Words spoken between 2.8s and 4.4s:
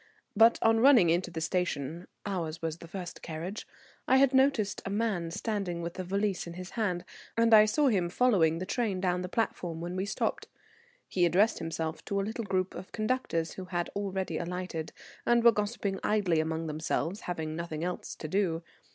first carriage) I had